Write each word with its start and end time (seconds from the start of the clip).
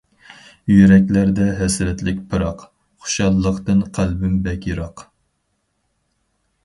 يۈرەكلەردە 0.69 1.45
ھەسرەتلىك 1.59 2.23
پىراق، 2.33 2.63
خۇشاللىقتىن 3.05 3.85
قەلبىم 3.99 4.43
بەك 4.49 4.67
يىراق. 4.71 5.05